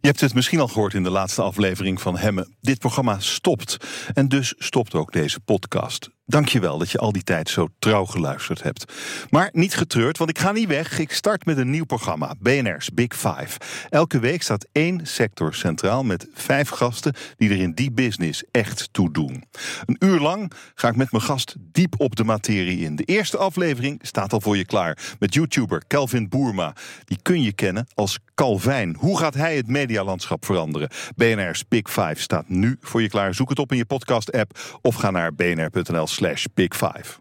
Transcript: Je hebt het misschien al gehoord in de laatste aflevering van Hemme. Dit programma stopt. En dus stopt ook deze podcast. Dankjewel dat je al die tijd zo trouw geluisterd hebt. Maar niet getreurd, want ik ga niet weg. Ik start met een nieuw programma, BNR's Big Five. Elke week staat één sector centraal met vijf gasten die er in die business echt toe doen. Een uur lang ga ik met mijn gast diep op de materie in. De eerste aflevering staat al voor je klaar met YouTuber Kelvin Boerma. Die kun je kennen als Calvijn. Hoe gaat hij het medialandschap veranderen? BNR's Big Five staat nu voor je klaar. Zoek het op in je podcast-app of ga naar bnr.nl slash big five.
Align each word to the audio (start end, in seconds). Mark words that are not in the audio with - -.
Je 0.00 0.06
hebt 0.08 0.20
het 0.20 0.34
misschien 0.34 0.60
al 0.60 0.68
gehoord 0.68 0.94
in 0.94 1.02
de 1.02 1.10
laatste 1.10 1.42
aflevering 1.42 2.00
van 2.00 2.18
Hemme. 2.18 2.48
Dit 2.60 2.78
programma 2.78 3.18
stopt. 3.18 3.76
En 4.14 4.28
dus 4.28 4.54
stopt 4.58 4.94
ook 4.94 5.12
deze 5.12 5.40
podcast. 5.40 6.10
Dankjewel 6.30 6.78
dat 6.78 6.90
je 6.90 6.98
al 6.98 7.12
die 7.12 7.22
tijd 7.22 7.48
zo 7.48 7.68
trouw 7.78 8.04
geluisterd 8.04 8.62
hebt. 8.62 8.92
Maar 9.30 9.48
niet 9.52 9.74
getreurd, 9.74 10.18
want 10.18 10.30
ik 10.30 10.38
ga 10.38 10.52
niet 10.52 10.68
weg. 10.68 10.98
Ik 10.98 11.12
start 11.12 11.44
met 11.44 11.58
een 11.58 11.70
nieuw 11.70 11.84
programma, 11.84 12.34
BNR's 12.38 12.90
Big 12.90 13.16
Five. 13.16 13.58
Elke 13.90 14.18
week 14.18 14.42
staat 14.42 14.66
één 14.72 15.06
sector 15.06 15.54
centraal 15.54 16.04
met 16.04 16.28
vijf 16.34 16.68
gasten 16.68 17.14
die 17.36 17.50
er 17.50 17.58
in 17.58 17.72
die 17.72 17.90
business 17.90 18.44
echt 18.50 18.88
toe 18.92 19.12
doen. 19.12 19.44
Een 19.86 19.96
uur 19.98 20.20
lang 20.20 20.52
ga 20.74 20.88
ik 20.88 20.96
met 20.96 21.12
mijn 21.12 21.22
gast 21.22 21.54
diep 21.58 21.94
op 21.98 22.16
de 22.16 22.24
materie 22.24 22.78
in. 22.78 22.96
De 22.96 23.04
eerste 23.04 23.36
aflevering 23.36 23.98
staat 24.02 24.32
al 24.32 24.40
voor 24.40 24.56
je 24.56 24.64
klaar 24.64 24.98
met 25.18 25.34
YouTuber 25.34 25.82
Kelvin 25.86 26.28
Boerma. 26.28 26.74
Die 27.04 27.18
kun 27.22 27.42
je 27.42 27.52
kennen 27.52 27.86
als 27.94 28.18
Calvijn. 28.34 28.96
Hoe 28.98 29.18
gaat 29.18 29.34
hij 29.34 29.56
het 29.56 29.66
medialandschap 29.66 30.44
veranderen? 30.44 30.88
BNR's 31.16 31.68
Big 31.68 31.90
Five 31.90 32.14
staat 32.16 32.48
nu 32.48 32.76
voor 32.80 33.02
je 33.02 33.08
klaar. 33.08 33.34
Zoek 33.34 33.48
het 33.48 33.58
op 33.58 33.70
in 33.70 33.76
je 33.76 33.84
podcast-app 33.84 34.78
of 34.82 34.94
ga 34.94 35.10
naar 35.10 35.34
bnr.nl 35.34 36.06
slash 36.18 36.48
big 36.48 36.74
five. 36.74 37.20